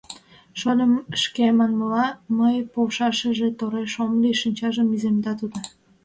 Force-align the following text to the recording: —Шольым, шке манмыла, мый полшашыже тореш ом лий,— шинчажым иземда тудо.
—Шольым, 0.59 0.93
шке 1.21 1.45
манмыла, 1.57 2.07
мый 2.37 2.55
полшашыже 2.73 3.47
тореш 3.59 3.93
ом 4.03 4.11
лий,— 4.21 4.37
шинчажым 4.41 4.87
иземда 4.95 5.31
тудо. 5.39 5.59